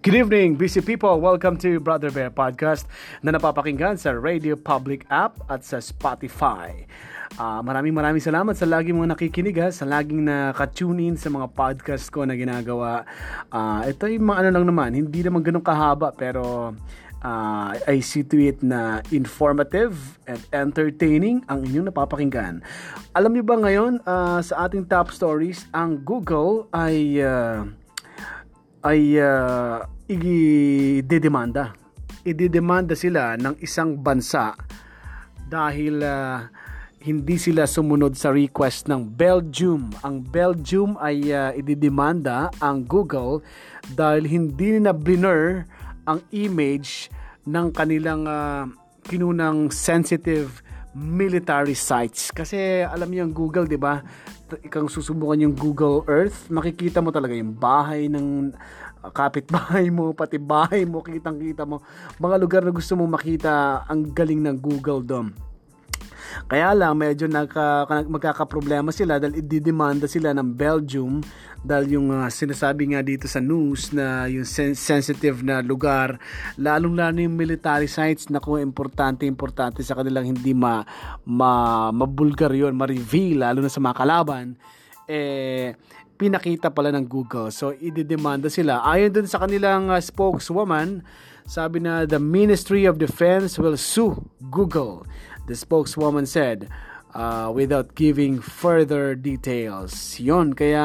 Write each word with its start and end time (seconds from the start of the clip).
Good 0.00 0.16
evening, 0.16 0.56
busy 0.56 0.80
people. 0.80 1.20
Welcome 1.20 1.60
to 1.60 1.76
Brother 1.76 2.08
Bear 2.08 2.32
Podcast 2.32 2.88
na 3.20 3.36
napapakinggan 3.36 4.00
sa 4.00 4.16
Radio 4.16 4.56
Public 4.56 5.04
App 5.12 5.36
at 5.44 5.60
sa 5.60 5.76
Spotify. 5.76 6.88
Uh, 7.36 7.60
maraming 7.60 7.92
maraming 7.92 8.24
salamat 8.24 8.56
sa 8.56 8.64
lagi 8.64 8.96
mga 8.96 9.12
nakikinig 9.12 9.60
ha, 9.60 9.68
sa 9.68 9.84
laging 9.84 10.24
nakatune 10.24 11.04
in 11.04 11.20
sa 11.20 11.28
mga 11.28 11.52
podcast 11.52 12.08
ko 12.08 12.24
na 12.24 12.32
ginagawa. 12.32 13.04
Uh, 13.52 13.84
ito 13.92 14.08
yung 14.08 14.32
mga 14.32 14.40
ano 14.40 14.48
lang 14.56 14.66
naman, 14.72 14.96
hindi 14.96 15.20
naman 15.20 15.44
ganun 15.44 15.60
kahaba 15.60 16.16
pero 16.16 16.72
uh, 17.20 17.70
I 17.84 18.00
see 18.00 18.24
to 18.24 18.40
it 18.40 18.64
na 18.64 19.04
informative 19.12 20.16
and 20.24 20.40
entertaining 20.56 21.44
ang 21.44 21.68
inyong 21.68 21.92
napapakinggan. 21.92 22.64
Alam 23.12 23.36
niyo 23.36 23.44
ba 23.44 23.60
ngayon 23.60 24.00
uh, 24.08 24.40
sa 24.40 24.64
ating 24.64 24.88
top 24.88 25.12
stories, 25.12 25.68
ang 25.76 26.00
Google 26.00 26.72
ay... 26.72 27.20
Uh, 27.20 27.68
ay 28.80 29.20
uh, 29.20 29.84
i-demanda. 30.10 31.70
I-demanda 32.26 32.98
sila 32.98 33.38
ng 33.38 33.62
isang 33.62 33.94
bansa 33.94 34.58
dahil 35.46 36.02
uh, 36.02 36.50
hindi 37.00 37.38
sila 37.38 37.64
sumunod 37.64 38.18
sa 38.18 38.34
request 38.34 38.90
ng 38.90 39.06
Belgium. 39.14 39.88
Ang 40.02 40.26
Belgium 40.26 40.98
ay 40.98 41.30
uh, 41.30 41.54
ididemanda 41.54 42.50
ang 42.58 42.82
Google 42.84 43.40
dahil 43.94 44.26
hindi 44.26 44.82
na 44.82 44.90
blur 44.90 45.64
ang 46.04 46.20
image 46.34 47.08
ng 47.46 47.70
kanilang 47.72 48.26
uh, 48.26 48.66
kinunang 49.06 49.70
sensitive 49.72 50.60
military 50.92 51.78
sites. 51.78 52.34
Kasi 52.34 52.82
alam 52.82 53.08
niyo 53.08 53.30
ang 53.30 53.34
Google, 53.34 53.64
'di 53.64 53.78
ba? 53.78 54.02
Ikang 54.66 54.90
susubukan 54.90 55.38
yung 55.38 55.54
Google 55.54 56.02
Earth, 56.10 56.50
makikita 56.50 56.98
mo 56.98 57.14
talaga 57.14 57.32
yung 57.32 57.54
bahay 57.54 58.10
ng 58.10 58.50
kapitbahay 59.08 59.88
mo, 59.88 60.12
pati 60.12 60.36
bahay 60.36 60.84
mo, 60.84 61.00
kitang-kita 61.00 61.64
mo. 61.64 61.80
Mga 62.20 62.36
lugar 62.36 62.62
na 62.68 62.72
gusto 62.76 62.92
mong 62.92 63.16
makita, 63.16 63.84
ang 63.88 64.12
galing 64.12 64.44
ng 64.44 64.56
Google 64.60 65.00
Dome. 65.00 65.32
Kaya 66.46 66.74
lang 66.74 66.94
medyo 66.94 67.26
nagka, 67.26 67.86
magkakaproblema 68.06 68.94
sila 68.94 69.18
dahil 69.18 69.42
ididemanda 69.42 70.06
sila 70.06 70.30
ng 70.30 70.54
Belgium 70.54 71.18
dahil 71.60 72.00
yung 72.00 72.08
uh, 72.08 72.30
sinasabi 72.30 72.94
nga 72.94 73.04
dito 73.04 73.28
sa 73.28 73.42
news 73.42 73.92
na 73.92 74.24
yung 74.30 74.48
sen- 74.48 74.78
sensitive 74.78 75.44
na 75.44 75.60
lugar 75.60 76.16
lalong 76.56 76.96
lalo 76.96 77.20
yung 77.20 77.36
military 77.36 77.84
sites 77.84 78.32
na 78.32 78.40
kung 78.40 78.56
importante 78.56 79.28
importante 79.28 79.84
sa 79.84 79.92
kanilang 79.92 80.32
hindi 80.32 80.56
ma, 80.56 80.80
ma 81.28 81.92
mabulgar 81.92 82.56
yun 82.56 82.72
ma-reveal 82.72 83.44
lalo 83.44 83.60
na 83.60 83.68
sa 83.68 83.76
mga 83.76 83.92
kalaban 83.92 84.56
eh 85.04 85.76
pinakita 86.20 86.68
pala 86.68 86.92
ng 86.92 87.08
Google. 87.08 87.48
So, 87.48 87.72
ididemanda 87.72 88.52
sila. 88.52 88.84
Ayon 88.84 89.08
dun 89.08 89.24
sa 89.24 89.40
kanilang 89.40 89.88
uh, 89.88 89.96
spokeswoman, 89.96 91.00
sabi 91.48 91.80
na 91.80 92.04
the 92.04 92.20
Ministry 92.20 92.84
of 92.84 93.00
Defense 93.00 93.56
will 93.56 93.80
sue 93.80 94.20
Google. 94.52 95.08
The 95.48 95.56
spokeswoman 95.56 96.28
said, 96.28 96.68
uh, 97.16 97.48
without 97.56 97.96
giving 97.96 98.44
further 98.44 99.16
details. 99.16 100.20
Yon 100.20 100.52
kaya 100.52 100.84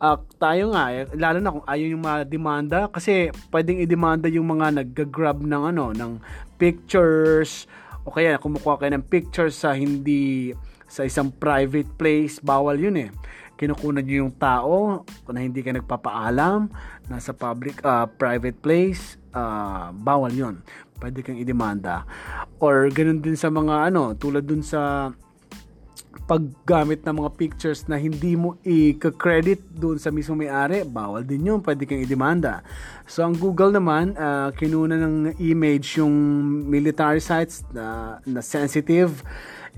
uh, 0.00 0.16
tayo 0.40 0.72
nga, 0.72 0.88
eh, 0.88 1.04
lalo 1.20 1.38
na 1.44 1.52
kung 1.52 1.66
ayaw 1.68 1.86
yung 1.92 2.04
demanda 2.24 2.88
kasi 2.88 3.28
pwedeng 3.52 3.84
i-demanda 3.84 4.32
yung 4.32 4.48
mga 4.48 4.80
nag-grab 4.80 5.44
ng 5.44 5.62
ano, 5.76 5.92
ng 5.92 6.16
pictures, 6.56 7.68
o 8.08 8.16
kaya 8.16 8.40
kumukuha 8.40 8.80
kayo 8.80 8.96
ng 8.96 9.04
pictures 9.04 9.60
sa 9.60 9.76
hindi 9.76 10.56
sa 10.88 11.04
isang 11.04 11.28
private 11.28 11.92
place, 12.00 12.40
bawal 12.40 12.80
yun 12.80 12.96
eh 12.96 13.12
kinukunan 13.60 14.00
nyo 14.00 14.16
yung 14.24 14.34
tao 14.40 15.04
na 15.28 15.44
hindi 15.44 15.60
ka 15.60 15.76
nagpapaalam 15.76 16.72
nasa 17.12 17.36
public 17.36 17.84
uh, 17.84 18.08
private 18.08 18.56
place 18.64 19.20
uh, 19.36 19.92
bawal 19.92 20.32
yon 20.32 20.64
pwede 21.00 21.20
kang 21.20 21.36
idemanda. 21.36 22.08
Or 22.60 22.88
ganun 22.88 23.20
din 23.20 23.36
sa 23.36 23.52
mga 23.52 23.92
ano 23.92 24.16
tulad 24.16 24.48
dun 24.48 24.64
sa 24.64 25.12
paggamit 26.30 27.02
ng 27.02 27.26
mga 27.26 27.30
pictures 27.34 27.90
na 27.90 27.98
hindi 27.98 28.38
mo 28.38 28.54
i-credit 28.62 29.66
doon 29.74 29.98
sa 29.98 30.14
mismo 30.14 30.38
may-ari, 30.38 30.86
bawal 30.86 31.26
din 31.26 31.42
yun, 31.42 31.58
pwede 31.58 31.82
kang 31.90 31.98
idemanda. 31.98 32.62
So, 33.02 33.26
ang 33.26 33.34
Google 33.34 33.74
naman, 33.74 34.14
uh, 34.14 34.54
kinuna 34.54 34.94
ng 34.94 35.42
image 35.42 35.98
yung 35.98 36.14
military 36.70 37.18
sites 37.18 37.66
na, 37.74 38.18
na 38.22 38.46
sensitive, 38.46 39.26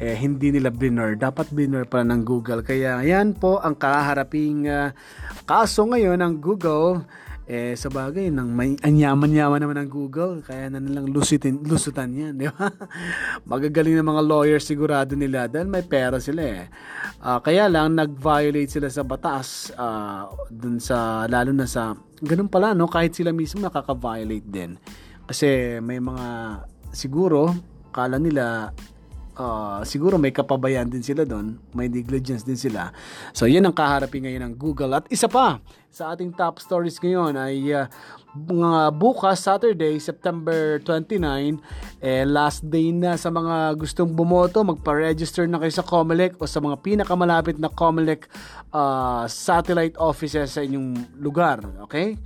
eh, 0.00 0.16
hindi 0.16 0.54
nila 0.54 0.72
blur. 0.72 1.18
Dapat 1.18 1.52
blur 1.52 1.84
pa 1.84 2.00
ng 2.00 2.24
Google. 2.24 2.64
Kaya 2.64 3.04
yan 3.04 3.36
po 3.36 3.60
ang 3.60 3.76
kaharaping 3.76 4.68
uh, 4.68 4.90
kaso 5.44 5.84
ngayon 5.84 6.20
ng 6.20 6.34
Google. 6.40 7.04
Eh, 7.42 7.74
sa 7.74 7.90
bagay, 7.90 8.30
nang 8.30 8.54
may 8.54 8.78
anyaman-yaman 8.80 9.58
naman 9.58 9.76
ng 9.82 9.90
Google, 9.90 10.46
kaya 10.46 10.70
na 10.70 10.78
nilang 10.78 11.10
lusutin, 11.10 11.58
lusutan 11.66 12.14
yan, 12.14 12.38
di 12.38 12.46
ba? 12.46 12.70
Magagaling 13.50 13.98
ng 13.98 14.08
mga 14.08 14.22
lawyers 14.22 14.62
sigurado 14.62 15.18
nila 15.18 15.50
dahil 15.50 15.66
may 15.66 15.82
pera 15.82 16.22
sila 16.22 16.38
eh. 16.38 16.70
Uh, 17.18 17.42
kaya 17.42 17.66
lang, 17.66 17.98
nag-violate 17.98 18.70
sila 18.70 18.86
sa 18.86 19.02
batas, 19.02 19.74
uh, 19.74 20.30
dun 20.54 20.78
sa, 20.78 21.26
lalo 21.26 21.50
na 21.50 21.66
sa, 21.66 21.98
ganun 22.22 22.46
pala, 22.46 22.78
no? 22.78 22.86
Kahit 22.86 23.18
sila 23.18 23.34
mismo 23.34 23.58
nakaka-violate 23.58 24.46
din. 24.46 24.78
Kasi 25.26 25.82
may 25.82 25.98
mga, 25.98 26.62
siguro, 26.94 27.50
kala 27.90 28.22
nila 28.22 28.70
uh, 29.36 29.80
siguro 29.84 30.20
may 30.20 30.32
kapabayan 30.32 30.88
din 30.88 31.04
sila 31.04 31.24
doon, 31.24 31.56
may 31.72 31.88
negligence 31.88 32.44
din 32.44 32.58
sila. 32.58 32.92
So, 33.32 33.48
yan 33.48 33.64
ang 33.64 33.76
kaharapin 33.76 34.24
ngayon 34.24 34.52
ng 34.52 34.54
Google. 34.56 34.98
At 34.98 35.08
isa 35.08 35.28
pa, 35.28 35.60
sa 35.92 36.16
ating 36.16 36.32
top 36.32 36.56
stories 36.56 36.96
ngayon 36.96 37.36
ay 37.36 37.68
uh, 37.76 37.84
bukas, 38.92 39.44
Saturday, 39.44 40.00
September 40.00 40.80
29, 40.80 41.20
eh, 42.00 42.24
last 42.24 42.64
day 42.64 42.88
na 42.88 43.20
sa 43.20 43.28
mga 43.28 43.76
gustong 43.76 44.08
bumoto, 44.08 44.64
magpa-register 44.64 45.44
na 45.44 45.60
kayo 45.60 45.72
sa 45.72 45.84
COMELEC 45.84 46.40
o 46.40 46.48
sa 46.48 46.64
mga 46.64 46.80
pinakamalapit 46.80 47.60
na 47.60 47.68
COMELEC 47.68 48.24
uh, 48.72 49.28
satellite 49.28 49.96
offices 50.00 50.56
sa 50.56 50.64
inyong 50.64 51.20
lugar. 51.20 51.60
Okay? 51.84 52.16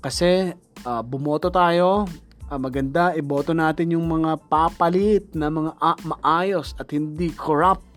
Kasi 0.00 0.56
uh, 0.88 1.02
bumoto 1.04 1.52
tayo, 1.52 2.08
uh, 2.52 2.60
maganda 2.60 3.16
iboto 3.16 3.56
natin 3.56 3.96
yung 3.96 4.04
mga 4.04 4.36
papalit 4.52 5.32
na 5.32 5.48
mga 5.48 5.72
uh, 5.80 5.98
maayos 6.04 6.76
at 6.76 6.92
hindi 6.92 7.32
corrupt 7.32 7.88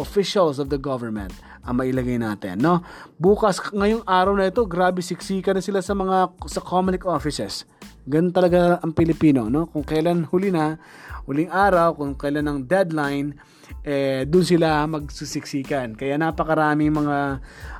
officials 0.00 0.56
of 0.56 0.72
the 0.72 0.80
government 0.80 1.36
ang 1.62 1.78
mailagay 1.78 2.18
natin, 2.18 2.58
no? 2.58 2.82
Bukas 3.20 3.62
ngayong 3.70 4.02
araw 4.02 4.34
na 4.34 4.50
ito, 4.50 4.66
grabe 4.66 4.98
siksika 4.98 5.54
na 5.54 5.62
sila 5.62 5.78
sa 5.78 5.94
mga 5.94 6.34
sa 6.50 6.58
Comelec 6.58 7.06
offices. 7.06 7.68
Ganun 8.02 8.34
talaga 8.34 8.82
ang 8.82 8.92
Pilipino, 8.94 9.46
no? 9.46 9.70
Kung 9.70 9.86
kailan 9.86 10.26
huli 10.26 10.50
na, 10.50 10.78
huling 11.26 11.50
araw, 11.50 11.94
kung 11.94 12.18
kailan 12.18 12.50
ang 12.50 12.60
deadline, 12.66 13.38
eh 13.82 14.26
doon 14.26 14.46
sila 14.46 14.84
magsusiksikan. 14.86 15.94
Kaya 15.94 16.18
napakaraming 16.18 16.92
mga 16.92 17.18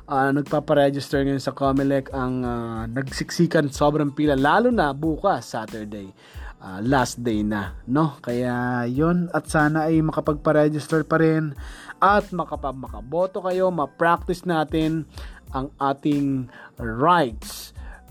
uh, 0.07 0.29
nagpaparegister 0.35 1.23
ngayon 1.23 1.43
sa 1.43 1.55
Comelec 1.55 2.11
ang 2.11 2.43
uh, 2.43 2.83
nagsiksikan 2.87 3.71
sobrang 3.71 4.11
pila 4.11 4.35
lalo 4.35 4.71
na 4.71 4.91
bukas 4.91 5.55
Saturday 5.55 6.11
uh, 6.59 6.79
last 6.83 7.23
day 7.23 7.43
na 7.43 7.79
no 7.87 8.19
kaya 8.19 8.83
yon 8.87 9.31
at 9.31 9.47
sana 9.47 9.87
ay 9.87 10.03
makapagpa-register 10.03 11.07
pa 11.07 11.19
rin 11.23 11.55
at 12.03 12.27
makapag 12.35 12.75
makaboto 12.75 13.39
kayo 13.43 13.71
ma-practice 13.71 14.43
natin 14.43 15.07
ang 15.55 15.71
ating 15.79 16.51
rights 16.81 17.62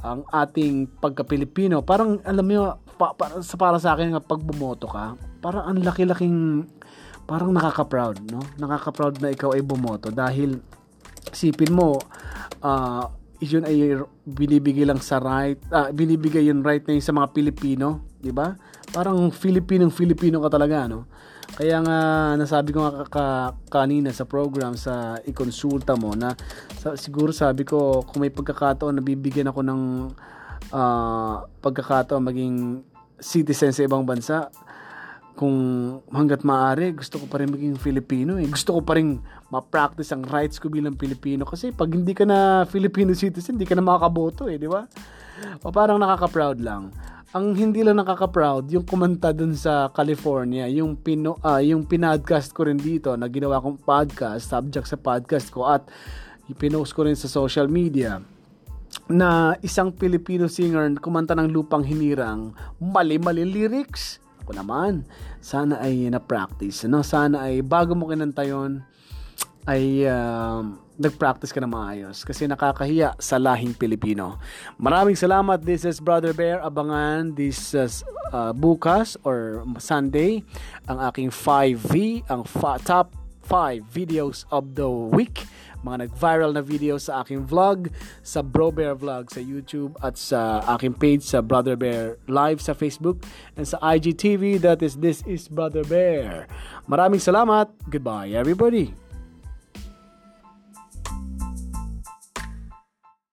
ang 0.03 0.27
ating 0.29 0.91
pagka-Pilipino. 0.99 1.81
Parang 1.87 2.19
alam 2.27 2.45
mo 2.45 2.77
pa, 2.99 3.15
para, 3.15 3.39
para 3.39 3.79
sa 3.79 3.95
akin 3.95 4.19
pag 4.23 4.43
bumoto 4.43 4.91
ka 4.91 5.15
parang 5.43 5.65
ang 5.67 5.79
laki-laking 5.83 6.67
parang 7.27 7.55
nakaka-proud 7.55 8.31
no? 8.31 8.43
Nakaka-proud 8.59 9.23
na 9.23 9.31
ikaw 9.35 9.55
ay 9.55 9.63
bumoto 9.63 10.11
dahil 10.11 10.59
Sipin 11.31 11.71
mo, 11.71 12.03
uh, 12.67 13.05
yun 13.43 13.67
ay 13.67 13.99
binibigay 14.23 14.87
lang 14.87 15.03
sa 15.03 15.19
right, 15.19 15.59
uh, 15.75 15.91
binibigay 15.91 16.47
yung 16.47 16.63
right 16.63 16.87
na 16.87 16.95
yun 16.95 17.03
sa 17.03 17.11
mga 17.11 17.35
Pilipino, 17.35 18.07
di 18.23 18.31
ba? 18.31 18.55
Parang 18.95 19.35
Filipinong 19.35 19.91
Filipino 19.91 20.39
ka 20.39 20.55
talaga, 20.55 20.87
no? 20.87 21.11
Kaya 21.53 21.85
nga 21.85 21.99
nasabi 22.39 22.73
ko 22.73 22.87
nga 22.87 23.05
ka, 23.11 23.25
kanina 23.69 24.09
sa 24.15 24.25
program 24.25 24.73
sa 24.79 25.21
ikonsulta 25.27 25.99
mo 25.99 26.17
na 26.17 26.33
sa, 26.81 26.97
siguro 26.97 27.29
sabi 27.35 27.67
ko 27.67 28.01
kung 28.09 28.25
may 28.25 28.33
pagkakataon 28.33 28.97
na 28.97 29.05
bibigyan 29.05 29.51
ako 29.53 29.61
ng 29.61 29.81
uh, 30.73 31.45
pagkakataon 31.61 32.25
maging 32.25 32.57
citizen 33.21 33.75
sa 33.75 33.85
ibang 33.85 34.07
bansa, 34.07 34.49
kung 35.33 35.57
hanggat 36.13 36.45
maaari, 36.45 36.93
gusto 36.93 37.17
ko 37.17 37.27
pa 37.27 37.41
rin 37.41 37.49
maging 37.49 37.81
Filipino 37.81 38.37
eh. 38.37 38.47
Gusto 38.47 38.79
ko 38.79 38.81
pa 38.85 39.01
rin 39.01 39.17
ma-practice 39.49 40.13
ang 40.13 40.25
rights 40.29 40.61
ko 40.61 40.69
bilang 40.69 40.95
Pilipino. 40.95 41.49
Kasi 41.49 41.73
pag 41.73 41.89
hindi 41.89 42.13
ka 42.13 42.29
na 42.29 42.69
Filipino 42.69 43.17
citizen, 43.17 43.57
hindi 43.57 43.69
ka 43.69 43.75
na 43.77 43.85
makakaboto 43.85 44.47
eh, 44.47 44.61
di 44.61 44.69
ba? 44.69 44.85
O 45.65 45.73
parang 45.73 45.97
nakaka-proud 45.99 46.61
lang. 46.61 46.93
Ang 47.33 47.57
hindi 47.57 47.81
lang 47.81 47.97
nakaka-proud, 47.97 48.69
yung 48.69 48.85
kumanta 48.85 49.33
dun 49.33 49.57
sa 49.57 49.89
California, 49.89 50.69
yung, 50.69 51.01
pino, 51.01 51.41
uh, 51.41 51.65
yung 51.65 51.89
pinadcast 51.89 52.53
ko 52.53 52.69
rin 52.69 52.77
dito, 52.77 53.17
na 53.17 53.25
ginawa 53.25 53.57
kong 53.57 53.81
podcast, 53.81 54.53
subject 54.53 54.85
sa 54.85 55.01
podcast 55.01 55.49
ko, 55.49 55.65
at 55.65 55.89
pinost 56.53 56.93
ko 56.93 57.09
rin 57.09 57.17
sa 57.17 57.33
social 57.33 57.65
media 57.73 58.21
na 59.09 59.57
isang 59.65 59.91
Filipino 59.97 60.47
singer 60.47 60.93
kumanta 61.01 61.33
ng 61.33 61.49
Lupang 61.49 61.83
Hinirang, 61.83 62.53
mali-mali 62.77 63.49
lyrics. 63.49 64.22
Ako 64.43 64.59
naman, 64.59 65.07
sana 65.39 65.79
ay 65.79 66.11
na-practice. 66.11 66.85
No? 66.91 67.07
Sana 67.07 67.47
ay 67.47 67.63
bago 67.63 67.95
mo 67.95 68.11
kinanta 68.11 68.43
yun, 68.43 68.83
ay 69.63 70.03
uh, 70.11 70.67
nag-practice 70.99 71.55
ka 71.55 71.63
na 71.63 71.71
maayos 71.71 72.27
kasi 72.27 72.51
nakakahiya 72.51 73.15
sa 73.23 73.39
lahing 73.39 73.75
Pilipino. 73.79 74.43
Maraming 74.75 75.15
salamat. 75.15 75.63
This 75.63 75.87
is 75.87 76.03
Brother 76.03 76.35
Bear. 76.35 76.59
Abangan 76.59 77.39
this 77.39 77.71
uh, 77.75 77.87
uh, 78.35 78.51
bukas 78.51 79.15
or 79.23 79.63
Sunday 79.79 80.43
ang 80.91 80.99
aking 81.07 81.31
5V, 81.31 82.27
ang 82.27 82.43
fa- 82.43 82.83
top 82.83 83.22
5 83.45 83.83
videos 83.91 84.47
of 84.51 84.75
the 84.75 84.89
week 84.89 85.45
mga 85.83 86.09
nag-viral 86.09 86.55
na 86.55 86.63
video 86.63 86.95
sa 86.97 87.27
aking 87.27 87.43
vlog, 87.43 87.91
sa 88.23 88.41
Bro 88.41 88.79
Bear 88.79 88.95
Vlog 88.95 89.35
sa 89.35 89.43
YouTube 89.43 89.99
at 89.99 90.15
sa 90.15 90.63
aking 90.79 90.95
page 90.95 91.27
sa 91.27 91.43
Brother 91.43 91.75
Bear 91.75 92.23
Live 92.31 92.63
sa 92.63 92.73
Facebook 92.73 93.27
and 93.59 93.67
sa 93.67 93.83
IGTV 93.83 94.63
that 94.63 94.81
is 94.81 95.03
This 95.03 95.27
is 95.27 95.51
Brother 95.51 95.83
Bear. 95.83 96.47
Maraming 96.87 97.19
salamat. 97.19 97.75
Goodbye 97.91 98.31
everybody. 98.39 99.12